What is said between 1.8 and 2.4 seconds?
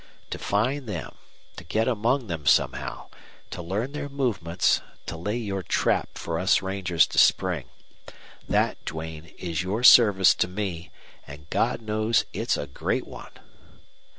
among